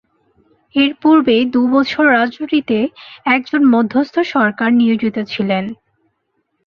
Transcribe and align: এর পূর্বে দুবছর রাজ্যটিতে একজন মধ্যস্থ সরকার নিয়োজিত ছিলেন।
এর 0.75 0.91
পূর্বে 1.01 1.35
দুবছর 1.53 2.05
রাজ্যটিতে 2.11 2.77
একজন 3.27 3.61
মধ্যস্থ 3.73 4.15
সরকার 4.33 4.69
নিয়োজিত 4.73 5.17
ছিলেন। 5.31 5.63